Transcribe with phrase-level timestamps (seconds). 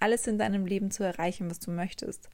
[0.00, 2.28] alles in deinem Leben zu erreichen, was du möchtest.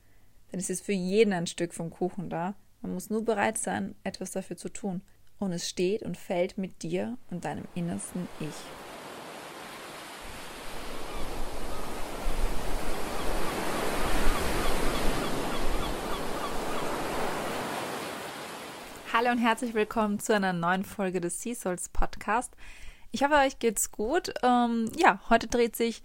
[0.53, 2.55] Denn es ist für jeden ein Stück vom Kuchen da.
[2.83, 5.01] Man muss nur bereit sein, etwas dafür zu tun.
[5.39, 8.55] Und es steht und fällt mit dir und deinem innersten Ich.
[19.13, 22.53] Hallo und herzlich willkommen zu einer neuen Folge des Sea Souls Podcast.
[23.13, 24.35] Ich hoffe, euch geht's gut.
[24.43, 26.03] Ähm, ja, heute dreht sich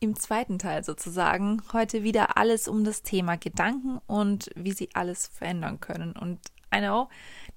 [0.00, 5.28] im zweiten Teil sozusagen heute wieder alles um das Thema Gedanken und wie sie alles
[5.28, 6.12] verändern können.
[6.12, 6.40] Und
[6.74, 7.08] I know,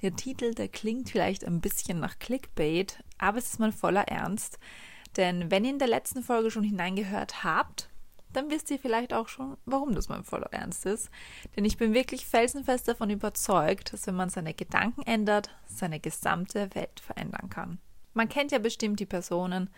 [0.01, 4.59] der Titel, der klingt vielleicht ein bisschen nach Clickbait, aber es ist mal voller Ernst.
[5.15, 7.89] Denn wenn ihr in der letzten Folge schon hineingehört habt,
[8.33, 11.09] dann wisst ihr vielleicht auch schon, warum das mal voller Ernst ist.
[11.55, 16.73] Denn ich bin wirklich felsenfest davon überzeugt, dass wenn man seine Gedanken ändert, seine gesamte
[16.75, 17.79] Welt verändern kann.
[18.13, 19.69] Man kennt ja bestimmt die Personen,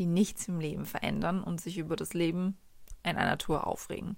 [0.00, 2.56] die nichts im Leben verändern und sich über das Leben
[3.02, 4.16] in einer Tour aufregen,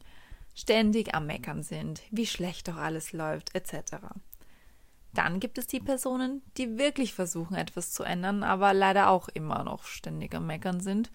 [0.54, 3.96] ständig am Meckern sind, wie schlecht doch alles läuft, etc.
[5.12, 9.64] Dann gibt es die Personen, die wirklich versuchen, etwas zu ändern, aber leider auch immer
[9.64, 11.10] noch ständig am Meckern sind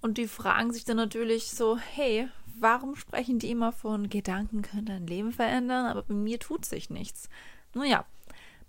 [0.00, 2.26] und die fragen sich dann natürlich so, hey,
[2.58, 6.88] warum sprechen die immer von Gedanken können dein Leben verändern, aber bei mir tut sich
[6.88, 7.28] nichts.
[7.74, 8.06] Nun ja,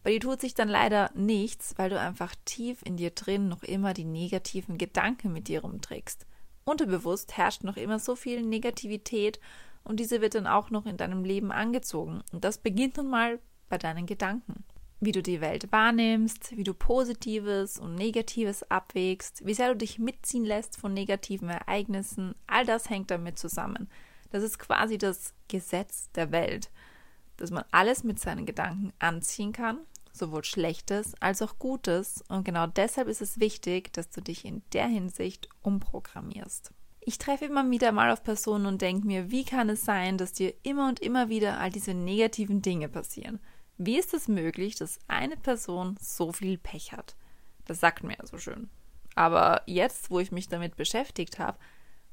[0.03, 3.63] bei dir tut sich dann leider nichts, weil du einfach tief in dir drin noch
[3.63, 6.25] immer die negativen Gedanken mit dir rumträgst.
[6.63, 9.39] Unterbewusst herrscht noch immer so viel Negativität
[9.83, 12.21] und diese wird dann auch noch in deinem Leben angezogen.
[12.31, 14.63] Und das beginnt nun mal bei deinen Gedanken
[15.01, 19.97] wie du die Welt wahrnimmst, wie du Positives und Negatives abwägst, wie sehr du dich
[19.97, 23.89] mitziehen lässt von negativen Ereignissen, all das hängt damit zusammen.
[24.29, 26.69] Das ist quasi das Gesetz der Welt,
[27.37, 29.79] dass man alles mit seinen Gedanken anziehen kann,
[30.13, 32.23] sowohl Schlechtes als auch Gutes.
[32.27, 36.71] Und genau deshalb ist es wichtig, dass du dich in der Hinsicht umprogrammierst.
[37.03, 40.33] Ich treffe immer wieder mal auf Personen und denke mir, wie kann es sein, dass
[40.33, 43.39] dir immer und immer wieder all diese negativen Dinge passieren?
[43.77, 47.15] Wie ist es möglich, dass eine Person so viel Pech hat?
[47.65, 48.69] Das sagt mir ja so schön.
[49.15, 51.57] Aber jetzt, wo ich mich damit beschäftigt habe,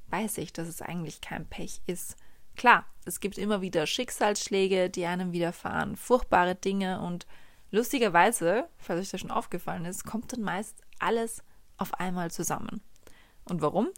[0.08, 2.16] weiß ich, dass es eigentlich kein Pech ist.
[2.56, 7.26] Klar, es gibt immer wieder Schicksalsschläge, die einem widerfahren, furchtbare Dinge und
[7.70, 11.42] lustigerweise, falls euch das schon aufgefallen ist, kommt dann meist alles
[11.76, 12.82] auf einmal zusammen.
[13.44, 13.88] Und warum?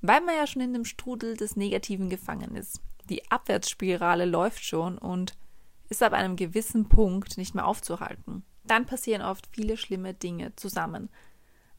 [0.00, 2.80] Weil man ja schon in dem Strudel des Negativen gefangen ist.
[3.08, 5.34] Die Abwärtsspirale läuft schon und
[5.88, 8.44] ist ab einem gewissen Punkt nicht mehr aufzuhalten.
[8.64, 11.08] Dann passieren oft viele schlimme Dinge zusammen.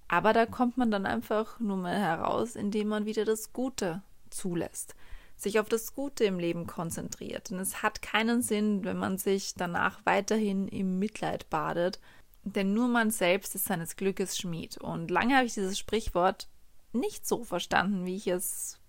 [0.07, 4.95] Aber da kommt man dann einfach nur mal heraus, indem man wieder das Gute zulässt,
[5.43, 7.49] sich auf das Gute im Leben konzentriert.
[7.49, 11.99] Denn es hat keinen Sinn, wenn man sich danach weiterhin im Mitleid badet,
[12.43, 14.77] denn nur man selbst ist seines Glückes Schmied.
[14.77, 16.49] Und lange habe ich dieses Sprichwort
[16.91, 18.79] nicht so verstanden, wie ich es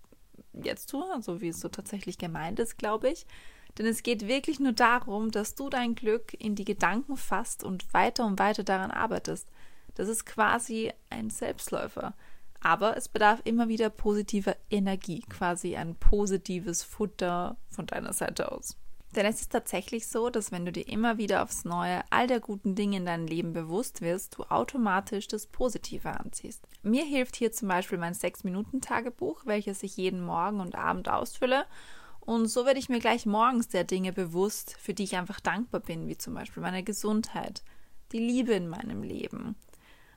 [0.53, 3.25] jetzt tue, also wie es so tatsächlich gemeint ist, glaube ich.
[3.77, 7.93] Denn es geht wirklich nur darum, dass du dein Glück in die Gedanken fasst und
[7.93, 9.49] weiter und weiter daran arbeitest.
[9.95, 12.13] Das ist quasi ein Selbstläufer.
[12.65, 18.75] Aber es bedarf immer wieder positiver Energie, quasi ein positives Futter von deiner Seite aus.
[19.15, 22.39] Denn es ist tatsächlich so, dass wenn du dir immer wieder aufs Neue all der
[22.39, 26.67] guten Dinge in deinem Leben bewusst wirst, du automatisch das Positive anziehst.
[26.81, 31.65] Mir hilft hier zum Beispiel mein 6-Minuten-Tagebuch, welches ich jeden Morgen und Abend ausfülle
[32.21, 35.81] und so werde ich mir gleich morgens der Dinge bewusst, für die ich einfach dankbar
[35.81, 37.61] bin, wie zum Beispiel meine Gesundheit,
[38.11, 39.55] die Liebe in meinem Leben,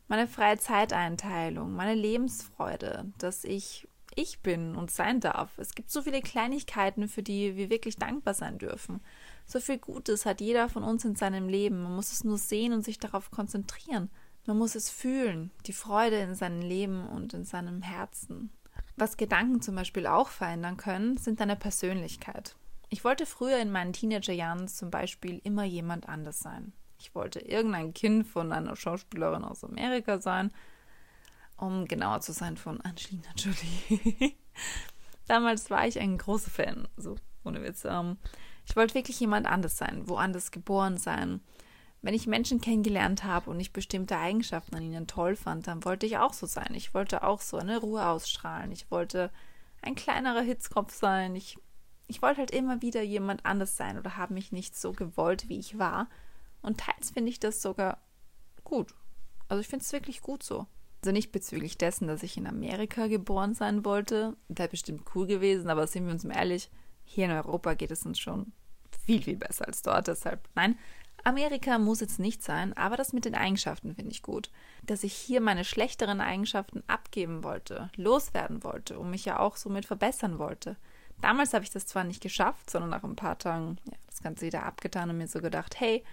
[0.08, 3.86] meine freie Zeiteinteilung, meine Lebensfreude, dass ich
[4.18, 5.56] ich bin und sein darf.
[5.58, 9.00] Es gibt so viele Kleinigkeiten, für die wir wirklich dankbar sein dürfen.
[9.46, 11.82] So viel Gutes hat jeder von uns in seinem Leben.
[11.82, 14.10] Man muss es nur sehen und sich darauf konzentrieren.
[14.44, 18.50] Man muss es fühlen, die Freude in seinem Leben und in seinem Herzen.
[18.96, 22.56] Was Gedanken zum Beispiel auch verändern können, sind deine Persönlichkeit.
[22.88, 26.72] Ich wollte früher in meinen Teenagerjahren zum Beispiel immer jemand anders sein.
[26.98, 30.52] Ich wollte irgendein Kind von einer Schauspielerin aus Amerika sein,
[31.56, 34.34] um genauer zu sein von Angelina Jolie.
[35.28, 37.84] Damals war ich ein großer Fan, so ohne Witz.
[37.84, 38.16] Ähm,
[38.66, 41.40] ich wollte wirklich jemand anders sein, woanders geboren sein,
[42.00, 46.06] wenn ich Menschen kennengelernt habe und ich bestimmte Eigenschaften an ihnen toll fand, dann wollte
[46.06, 46.74] ich auch so sein.
[46.74, 48.70] Ich wollte auch so eine Ruhe ausstrahlen.
[48.70, 49.30] Ich wollte
[49.82, 51.34] ein kleinerer Hitzkopf sein.
[51.34, 51.58] Ich,
[52.06, 55.58] ich wollte halt immer wieder jemand anders sein oder habe mich nicht so gewollt, wie
[55.58, 56.08] ich war.
[56.62, 57.98] Und teils finde ich das sogar
[58.64, 58.94] gut.
[59.48, 60.66] Also ich finde es wirklich gut so.
[61.00, 64.36] Also nicht bezüglich dessen, dass ich in Amerika geboren sein wollte.
[64.48, 66.70] Wäre bestimmt cool gewesen, aber sind wir uns mal ehrlich,
[67.04, 68.52] hier in Europa geht es uns schon
[69.06, 70.08] viel, viel besser als dort.
[70.08, 70.76] Deshalb, nein,
[71.24, 74.50] Amerika muss jetzt nicht sein, aber das mit den Eigenschaften finde ich gut.
[74.84, 79.86] Dass ich hier meine schlechteren Eigenschaften abgeben wollte, loswerden wollte und mich ja auch somit
[79.86, 80.76] verbessern wollte.
[81.20, 84.46] Damals habe ich das zwar nicht geschafft, sondern nach ein paar Tagen ja, das Ganze
[84.46, 86.04] wieder abgetan und mir so gedacht, hey,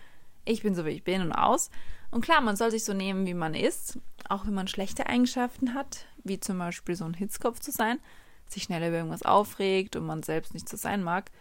[0.46, 1.70] ich bin so wie ich bin und aus.
[2.12, 4.00] Und klar, man soll sich so nehmen, wie man ist,
[4.30, 8.00] auch wenn man schlechte Eigenschaften hat, wie zum Beispiel so ein Hitzkopf zu sein,
[8.48, 11.32] sich schnell über irgendwas aufregt und man selbst nicht so sein mag.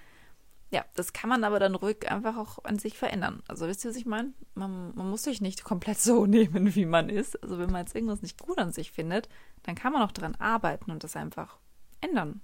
[0.71, 3.43] Ja, das kann man aber dann ruhig einfach auch an sich verändern.
[3.47, 4.33] Also wisst ihr, was ich meine?
[4.55, 7.41] Man, man muss sich nicht komplett so nehmen, wie man ist.
[7.43, 9.29] Also wenn man jetzt irgendwas nicht gut an sich findet,
[9.62, 11.59] dann kann man auch daran arbeiten und das einfach
[12.01, 12.41] ändern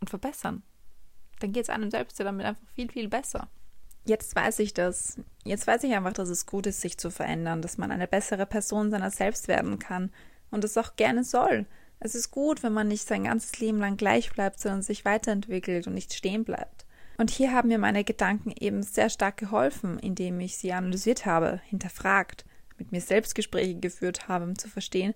[0.00, 0.62] und verbessern.
[1.40, 3.48] Dann geht es einem selbst ja damit einfach viel, viel besser.
[4.04, 5.18] Jetzt weiß ich das.
[5.44, 8.46] Jetzt weiß ich einfach, dass es gut ist, sich zu verändern, dass man eine bessere
[8.46, 10.10] Person seiner selbst werden kann
[10.50, 11.66] und es auch gerne soll.
[12.00, 15.86] Es ist gut, wenn man nicht sein ganzes Leben lang gleich bleibt, sondern sich weiterentwickelt
[15.86, 16.86] und nicht stehen bleibt.
[17.18, 21.60] Und hier haben mir meine Gedanken eben sehr stark geholfen, indem ich sie analysiert habe,
[21.66, 22.46] hinterfragt,
[22.78, 25.12] mit mir selbst Gespräche geführt habe, um zu verstehen,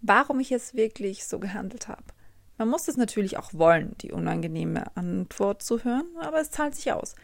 [0.00, 2.04] warum ich es wirklich so gehandelt habe.
[2.56, 6.92] Man muss es natürlich auch wollen, die unangenehme Antwort zu hören, aber es zahlt sich
[6.92, 7.16] aus.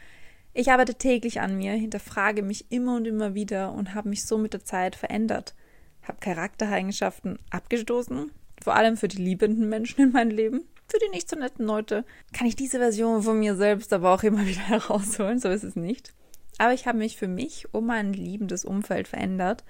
[0.59, 4.39] Ich arbeite täglich an mir, hinterfrage mich immer und immer wieder und habe mich so
[4.39, 5.55] mit der Zeit verändert.
[6.03, 8.31] Habe Charaktereigenschaften abgestoßen,
[8.63, 10.63] vor allem für die liebenden Menschen in meinem Leben.
[10.89, 14.23] Für die nicht so netten Leute kann ich diese Version von mir selbst aber auch
[14.23, 16.15] immer wieder herausholen, so ist es nicht.
[16.57, 19.63] Aber ich habe mich für mich um mein liebendes Umfeld verändert.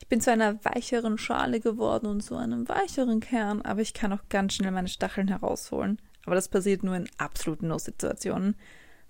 [0.00, 4.12] Ich bin zu einer weicheren Schale geworden und zu einem weicheren Kern, aber ich kann
[4.12, 5.98] auch ganz schnell meine Stacheln herausholen.
[6.26, 8.54] Aber das passiert nur in absoluten No-Situationen.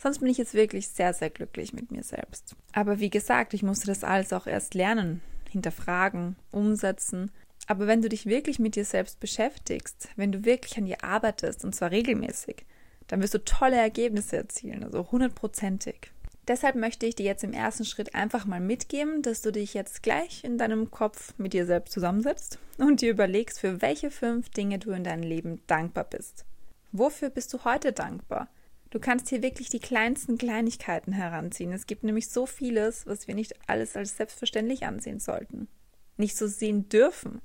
[0.02, 2.56] Sonst bin ich jetzt wirklich sehr, sehr glücklich mit mir selbst.
[2.72, 5.20] Aber wie gesagt, ich musste das alles auch erst lernen,
[5.50, 7.30] hinterfragen, umsetzen.
[7.66, 11.66] Aber wenn du dich wirklich mit dir selbst beschäftigst, wenn du wirklich an dir arbeitest,
[11.66, 12.64] und zwar regelmäßig,
[13.08, 16.10] dann wirst du tolle Ergebnisse erzielen, also hundertprozentig.
[16.48, 20.02] Deshalb möchte ich dir jetzt im ersten Schritt einfach mal mitgeben, dass du dich jetzt
[20.02, 24.78] gleich in deinem Kopf mit dir selbst zusammensetzt und dir überlegst, für welche fünf Dinge
[24.78, 26.46] du in deinem Leben dankbar bist.
[26.90, 28.48] Wofür bist du heute dankbar?
[28.90, 31.72] Du kannst hier wirklich die kleinsten Kleinigkeiten heranziehen.
[31.72, 35.68] Es gibt nämlich so vieles, was wir nicht alles als selbstverständlich ansehen sollten.
[36.16, 37.40] Nicht so sehen dürfen.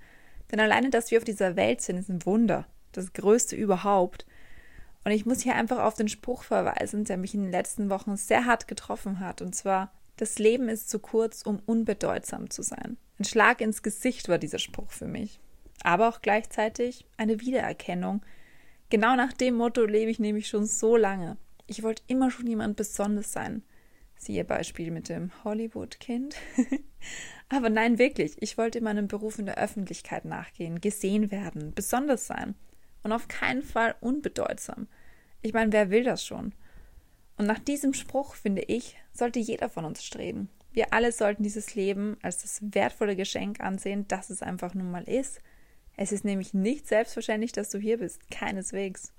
[0.52, 2.68] Denn alleine, dass wir auf dieser Welt sind, ist ein Wunder.
[2.92, 4.26] Das Größte überhaupt.
[5.04, 8.18] Und ich muss hier einfach auf den Spruch verweisen, der mich in den letzten Wochen
[8.18, 9.44] sehr hart getroffen hat.
[9.44, 12.98] Und zwar, das Leben ist zu kurz, um unbedeutsam zu sein.
[13.20, 15.40] Ein Schlag ins Gesicht war dieser Spruch für mich.
[15.84, 18.24] Aber auch gleichzeitig eine Wiedererkennung,
[18.90, 21.38] Genau nach dem Motto lebe ich nämlich schon so lange.
[21.68, 23.64] Ich wollte immer schon jemand Besonderes sein.
[24.16, 26.36] Siehe Beispiel mit dem Hollywood-Kind.
[27.50, 28.36] Aber nein, wirklich.
[28.40, 32.56] Ich wollte meinem Beruf in der Öffentlichkeit nachgehen, gesehen werden, besonders sein.
[33.04, 34.88] Und auf keinen Fall unbedeutsam.
[35.42, 36.54] Ich meine, wer will das schon?
[37.38, 40.50] Und nach diesem Spruch, finde ich, sollte jeder von uns streben.
[40.72, 45.04] Wir alle sollten dieses Leben als das wertvolle Geschenk ansehen, das es einfach nun mal
[45.04, 45.42] ist–
[45.98, 49.14] es ist nämlich nicht selbstverständlich, dass du hier bist, keineswegs.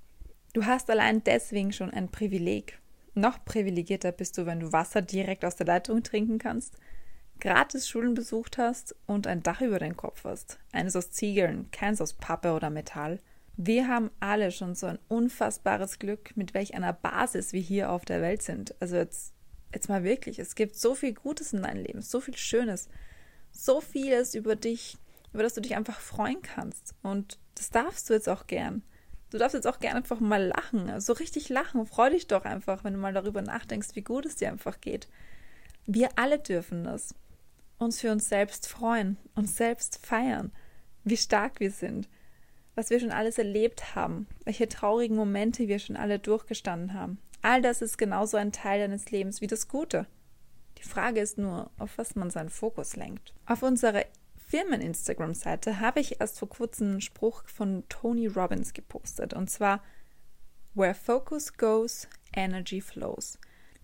[0.53, 2.79] Du hast allein deswegen schon ein Privileg.
[3.13, 6.75] Noch privilegierter bist du, wenn du Wasser direkt aus der Leitung trinken kannst,
[7.39, 10.59] gratis Schulen besucht hast und ein Dach über deinen Kopf hast.
[10.71, 13.19] Eines aus Ziegeln, keins aus Pappe oder Metall.
[13.55, 18.05] Wir haben alle schon so ein unfassbares Glück, mit welch einer Basis wir hier auf
[18.05, 18.75] der Welt sind.
[18.79, 19.33] Also jetzt,
[19.73, 22.87] jetzt mal wirklich, es gibt so viel Gutes in deinem Leben, so viel Schönes,
[23.51, 24.97] so vieles über dich,
[25.33, 26.95] über das du dich einfach freuen kannst.
[27.03, 28.83] Und das darfst du jetzt auch gern.
[29.29, 31.01] Du darfst jetzt auch gern einfach mal lachen.
[31.01, 31.85] So richtig lachen.
[31.85, 35.07] Freu dich doch einfach, wenn du mal darüber nachdenkst, wie gut es dir einfach geht.
[35.85, 37.13] Wir alle dürfen das.
[37.77, 40.51] Uns für uns selbst freuen, uns selbst feiern,
[41.03, 42.09] wie stark wir sind,
[42.73, 47.19] was wir schon alles erlebt haben, welche traurigen Momente wir schon alle durchgestanden haben.
[47.41, 50.07] All das ist genauso ein Teil deines Lebens wie das Gute.
[50.79, 53.33] Die Frage ist nur, auf was man seinen Fokus lenkt.
[53.45, 54.03] Auf unserer
[54.47, 59.33] Firmen-Instagram-Seite habe ich erst vor kurzem einen Spruch von Tony Robbins gepostet.
[59.33, 59.83] Und zwar,
[60.73, 63.39] Where focus goes, energy flows.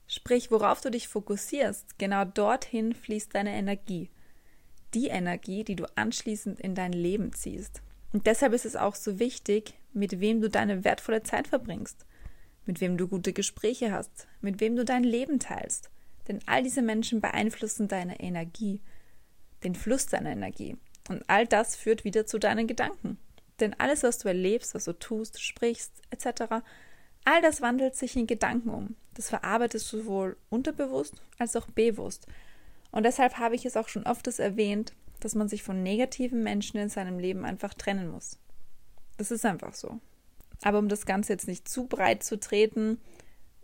[0.07, 4.09] Sprich, worauf du dich fokussierst, genau dorthin fließt deine Energie.
[4.93, 7.81] Die Energie, die du anschließend in dein Leben ziehst.
[8.13, 12.05] Und deshalb ist es auch so wichtig, mit wem du deine wertvolle Zeit verbringst,
[12.65, 15.89] mit wem du gute Gespräche hast, mit wem du dein Leben teilst.
[16.27, 18.81] Denn all diese Menschen beeinflussen deine Energie
[19.63, 20.77] den Fluss deiner Energie.
[21.09, 23.17] Und all das führt wieder zu deinen Gedanken.
[23.59, 26.63] Denn alles, was du erlebst, was du tust, sprichst, etc.,
[27.25, 28.95] all das wandelt sich in Gedanken um.
[29.13, 32.27] Das verarbeitest du sowohl unterbewusst als auch bewusst.
[32.91, 36.77] Und deshalb habe ich es auch schon öfters erwähnt, dass man sich von negativen Menschen
[36.77, 38.39] in seinem Leben einfach trennen muss.
[39.17, 39.99] Das ist einfach so.
[40.63, 42.99] Aber um das Ganze jetzt nicht zu breit zu treten,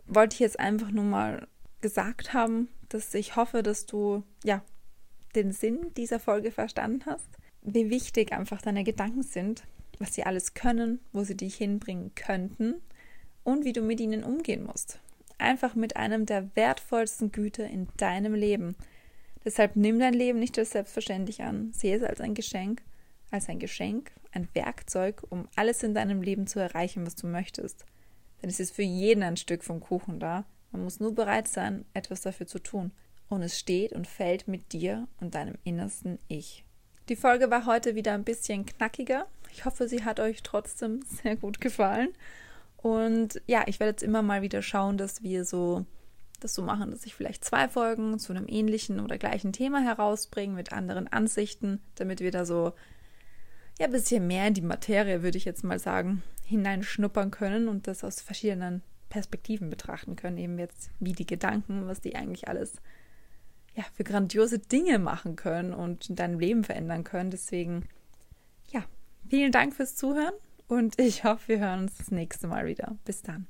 [0.06, 1.48] wollte ich jetzt einfach nur mal
[1.80, 4.62] gesagt haben, dass ich hoffe, dass du ja
[5.34, 7.28] den Sinn dieser Folge verstanden hast,
[7.62, 9.64] wie wichtig einfach deine Gedanken sind,
[9.98, 12.74] was sie alles können, wo sie dich hinbringen könnten
[13.44, 14.98] und wie du mit ihnen umgehen musst.
[15.38, 18.76] Einfach mit einem der wertvollsten Güter in deinem Leben.
[19.44, 22.82] Deshalb nimm dein Leben nicht als selbstverständlich an, sehe es als ein Geschenk,
[23.30, 27.86] als ein Geschenk, ein Werkzeug, um alles in deinem Leben zu erreichen, was du möchtest.
[28.42, 30.44] Denn es ist für jeden ein Stück vom Kuchen da.
[30.72, 32.92] Man muss nur bereit sein, etwas dafür zu tun.
[33.30, 36.64] Und es steht und fällt mit dir und deinem innersten Ich.
[37.08, 39.26] Die Folge war heute wieder ein bisschen knackiger.
[39.52, 42.10] Ich hoffe, sie hat euch trotzdem sehr gut gefallen.
[42.76, 45.86] Und ja, ich werde jetzt immer mal wieder schauen, dass wir so
[46.40, 50.54] das so machen, dass ich vielleicht zwei Folgen zu einem ähnlichen oder gleichen Thema herausbringe
[50.54, 52.72] mit anderen Ansichten, damit wir da so
[53.78, 57.86] ja ein bisschen mehr in die Materie, würde ich jetzt mal sagen, hineinschnuppern können und
[57.86, 62.80] das aus verschiedenen Perspektiven betrachten können, eben jetzt wie die Gedanken, was die eigentlich alles
[63.74, 67.30] ja für grandiose Dinge machen können und in deinem Leben verändern können.
[67.30, 67.88] Deswegen
[68.68, 68.84] ja,
[69.28, 70.34] vielen Dank fürs Zuhören
[70.68, 72.96] und ich hoffe, wir hören uns das nächste Mal wieder.
[73.04, 73.46] Bis dann.